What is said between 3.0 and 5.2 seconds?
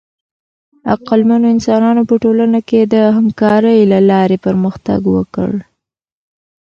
همکارۍ له لارې پرمختګ